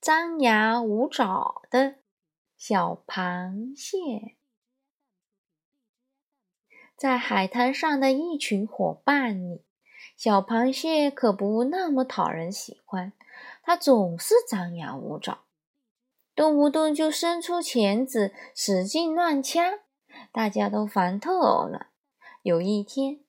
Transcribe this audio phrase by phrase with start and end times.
[0.00, 1.96] 张牙舞爪的
[2.56, 4.36] 小螃蟹。
[6.96, 9.62] 在海滩上的一群伙伴里，
[10.16, 13.12] 小螃蟹可不那么讨人喜欢。
[13.62, 15.44] 它总是张牙舞爪，
[16.34, 19.80] 动不动就伸出钳子使劲乱掐，
[20.32, 21.88] 大家都烦透了。
[22.40, 23.20] 有一天，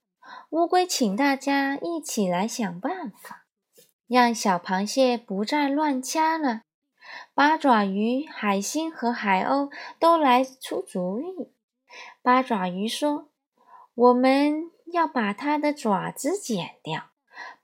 [0.51, 3.40] 乌龟请大家一起来想办法，
[4.13, 6.63] 让小螃蟹不再乱掐了。
[7.33, 11.53] 八爪鱼、海星和海鸥都来出主意。
[12.21, 13.29] 八爪鱼说
[13.95, 17.11] ：“我们要把它的爪子剪掉。”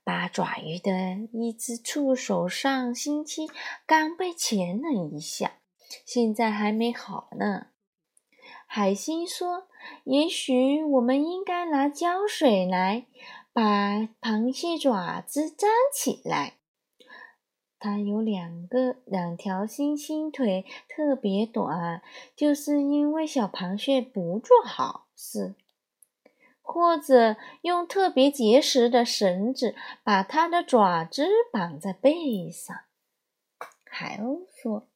[0.02, 3.46] 八爪鱼的一只触手上星期
[3.84, 5.58] 刚被钳了一下，
[6.06, 7.66] 现在还没好呢。
[8.66, 9.68] 海星说。
[10.04, 13.06] 也许我们应该拿胶水来
[13.52, 16.54] 把螃蟹爪子粘起来。
[17.78, 22.02] 它有两个两条星星腿，特别短，
[22.34, 25.54] 就是因为小螃蟹不做好事。
[26.60, 29.74] 或者用特别结实的绳子
[30.04, 32.76] 把它的爪子绑在背上。
[33.84, 34.86] 海鸥说。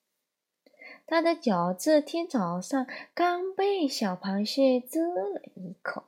[1.06, 6.04] 它的脚这天早上刚被小螃蟹蛰了一口。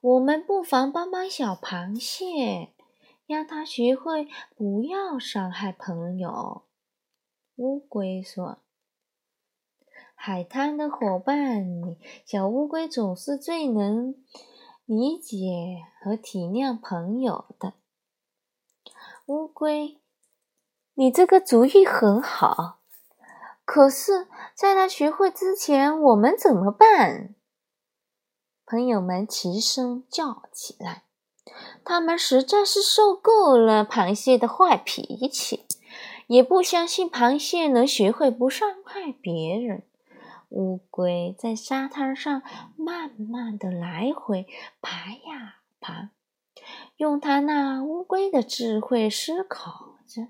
[0.00, 2.72] 我们不妨帮帮小螃蟹，
[3.26, 6.62] 让它学会不要伤害朋友。
[7.56, 8.58] 乌龟说
[10.14, 11.66] ：“海滩的伙伴，
[12.24, 14.14] 小乌龟总是最能
[14.86, 17.72] 理解和体谅朋友的。”
[19.26, 19.98] 乌龟，
[20.94, 22.78] 你这个主意很好。
[23.64, 27.34] 可是，在他学会之前，我们怎么办？
[28.70, 31.04] 朋友们齐声叫起来。
[31.86, 35.64] 他们实在是受够了螃蟹的坏脾气，
[36.26, 39.84] 也不相信螃蟹能学会不伤害别人。
[40.50, 42.42] 乌龟在沙滩上
[42.76, 44.46] 慢慢的来回
[44.82, 46.10] 爬呀爬，
[46.98, 50.28] 用它那乌龟的智慧思考着。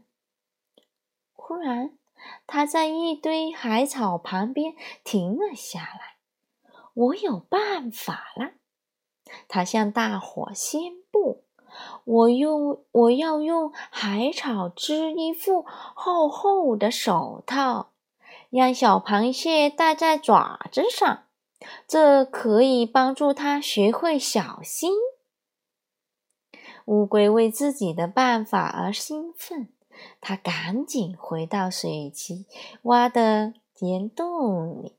[1.32, 1.98] 忽然，
[2.47, 6.18] 它在一堆海草旁边停了下来。
[6.98, 8.54] 我有办法了，
[9.47, 10.81] 他向大伙宣
[11.12, 11.44] 布
[12.04, 17.92] ：“我用我要用海草织一副厚厚的手套，
[18.50, 21.26] 让小螃蟹戴在爪子上，
[21.86, 24.92] 这可以帮助它学会小心。”
[26.86, 29.69] 乌龟为自己的办法而兴奋。
[30.20, 32.47] 它赶紧回到水渠
[32.82, 34.94] 挖的岩洞里，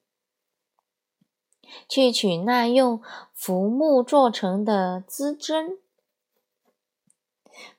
[1.87, 3.01] 去取那用
[3.33, 5.77] 浮木做成的织针。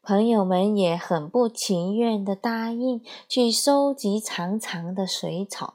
[0.03, 5.75] 朋友们也很不情愿的答应去收集长长的水草。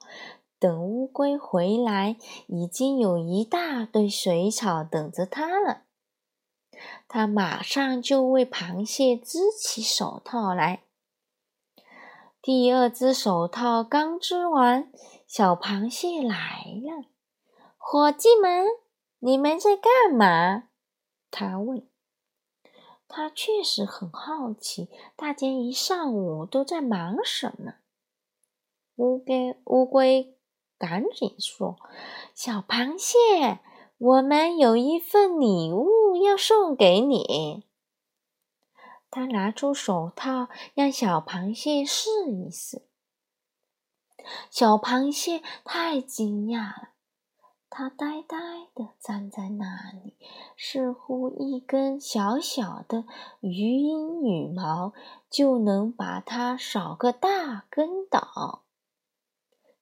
[0.58, 2.16] 等乌龟回来，
[2.48, 5.82] 已经有一大堆水草等着它了。
[7.08, 10.84] 他马上就为螃蟹织起手套来。
[12.42, 14.92] 第二只手套刚织完，
[15.28, 17.06] 小螃蟹来了。
[17.88, 18.66] 伙计们，
[19.20, 20.70] 你们在干嘛？
[21.30, 21.88] 他问。
[23.08, 27.76] 他确实很好奇，大家一上午都在忙什么。
[28.96, 30.36] 乌龟乌龟
[30.80, 31.78] 赶紧说
[32.34, 33.60] ：“小螃蟹，
[34.00, 37.68] 我们有一份礼物要送给你。”
[39.12, 42.82] 他拿出手套，让小螃蟹试一试。
[44.50, 46.95] 小螃蟹太惊讶了，
[47.78, 48.38] 他呆呆
[48.74, 50.16] 地站在那里，
[50.56, 53.04] 似乎一根小小的
[53.42, 54.94] 鱼鹰羽毛
[55.30, 58.64] 就能把它扫个大跟倒。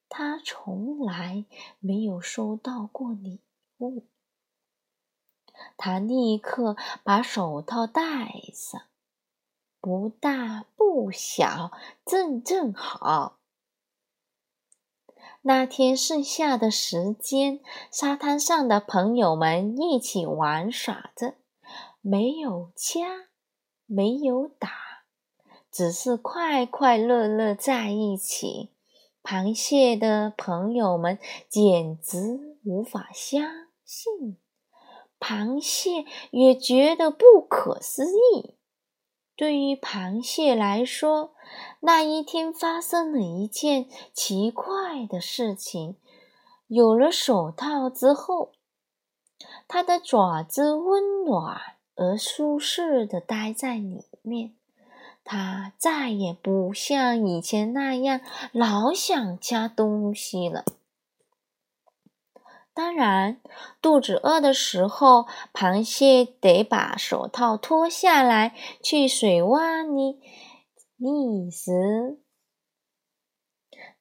[0.09, 1.45] 他从来
[1.79, 3.41] 没有收到过礼
[3.77, 4.07] 物。
[5.77, 8.01] 他立刻把手套戴
[8.55, 8.81] 上。
[9.79, 11.71] 不大不小，
[12.03, 13.37] 正正好。
[15.45, 17.59] 那天剩下的时间，
[17.91, 21.35] 沙滩上的朋友们一起玩耍着，
[21.99, 23.01] 没有掐，
[23.85, 24.69] 没有打，
[25.69, 28.69] 只是快快乐乐在一起。
[29.21, 31.19] 螃蟹的朋友们
[31.49, 33.43] 简直无法相
[33.83, 34.37] 信，
[35.19, 38.55] 螃蟹也觉得不可思议。
[39.35, 41.33] 对于螃蟹来说，
[41.79, 45.95] 那一天发生了一件奇怪的事情。
[46.67, 48.51] 有了手套之后，
[49.67, 51.59] 它的爪子温暖
[51.95, 54.53] 而舒适地待在里面，
[55.23, 58.21] 它再也不像以前那样
[58.51, 60.63] 老想夹东西了。
[62.73, 63.39] 当然，
[63.81, 70.19] 肚子饿的时候，螃蟹得把手套脱下来去水洼里
[70.97, 72.19] 觅食。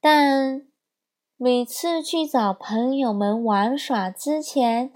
[0.01, 0.67] 但
[1.37, 4.93] 每次去找朋友们玩耍之前，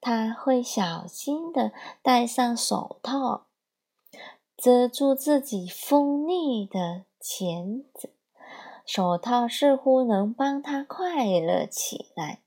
[0.00, 1.72] 他会小心的
[2.02, 3.46] 戴上手套，
[4.56, 8.14] 遮住自己锋利的钳子。
[8.86, 12.40] 手套似乎能帮他快乐起来。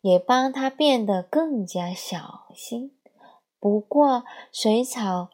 [0.00, 2.92] 也帮他变得更加小心。
[3.60, 5.30] 不过，水草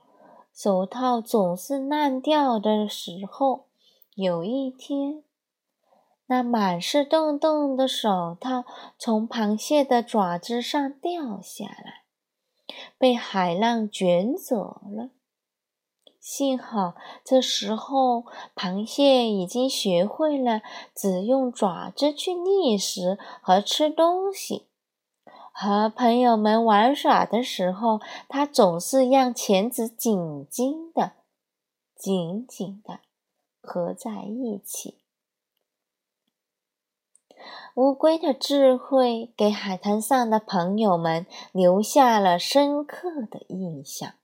[0.52, 3.66] 手套总是烂掉的时候，
[4.14, 5.22] 有一天，
[6.26, 8.64] 那满是洞洞的手套
[8.98, 12.04] 从螃蟹的爪子上掉下来，
[12.96, 15.10] 被海浪卷走了。
[16.24, 18.24] 幸好，这时候
[18.56, 20.62] 螃蟹已经学会了
[20.94, 24.66] 只用爪子去觅食和吃东西。
[25.52, 31.12] 和朋友们玩耍的时候，它总是让钳子紧紧的、
[31.94, 33.00] 紧紧的
[33.60, 35.02] 合在一起。
[37.74, 44.14] 乌龟的智慧给海滩上的朋友们留下了深刻的印象。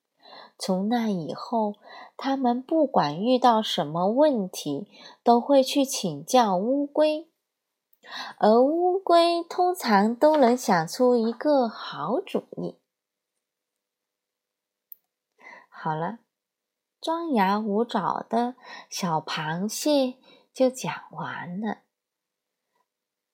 [0.62, 1.76] 从那以后，
[2.18, 4.86] 他们不管遇到什么问题，
[5.24, 7.30] 都会去请教乌龟，
[8.36, 12.78] 而乌龟通常都能想出一个好主意。
[15.70, 16.18] 好了，
[17.00, 18.54] 张牙舞爪的
[18.90, 20.18] 小螃蟹
[20.52, 21.78] 就讲完了。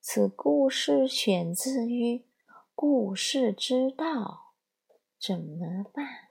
[0.00, 2.18] 此故事选自于
[2.72, 4.04] 《故事之道》，
[5.18, 6.25] 怎么办？